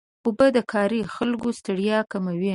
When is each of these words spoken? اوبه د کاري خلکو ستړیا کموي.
اوبه 0.25 0.47
د 0.55 0.59
کاري 0.73 1.01
خلکو 1.15 1.47
ستړیا 1.59 1.99
کموي. 2.11 2.49